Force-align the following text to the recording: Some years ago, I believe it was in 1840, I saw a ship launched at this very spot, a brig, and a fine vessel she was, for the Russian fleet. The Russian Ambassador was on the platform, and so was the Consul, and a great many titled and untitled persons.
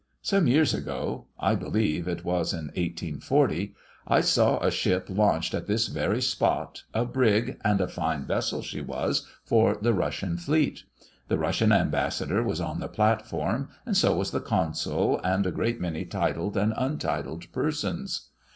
Some 0.23 0.47
years 0.47 0.73
ago, 0.73 1.27
I 1.39 1.53
believe 1.53 2.07
it 2.07 2.25
was 2.25 2.53
in 2.53 2.69
1840, 2.69 3.75
I 4.07 4.21
saw 4.21 4.57
a 4.57 4.71
ship 4.71 5.05
launched 5.11 5.53
at 5.53 5.67
this 5.67 5.89
very 5.89 6.23
spot, 6.23 6.81
a 6.91 7.05
brig, 7.05 7.59
and 7.63 7.79
a 7.79 7.87
fine 7.87 8.25
vessel 8.25 8.63
she 8.63 8.81
was, 8.81 9.27
for 9.45 9.77
the 9.79 9.93
Russian 9.93 10.37
fleet. 10.37 10.85
The 11.27 11.37
Russian 11.37 11.71
Ambassador 11.71 12.41
was 12.41 12.59
on 12.59 12.79
the 12.79 12.87
platform, 12.87 13.69
and 13.85 13.95
so 13.95 14.15
was 14.17 14.31
the 14.31 14.41
Consul, 14.41 15.21
and 15.23 15.45
a 15.45 15.51
great 15.51 15.79
many 15.79 16.03
titled 16.03 16.57
and 16.57 16.73
untitled 16.77 17.51
persons. 17.51 18.29